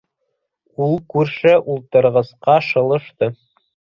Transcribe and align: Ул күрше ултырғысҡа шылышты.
Ул 0.85 0.95
күрше 1.15 1.51
ултырғысҡа 1.75 2.57
шылышты. 2.71 3.29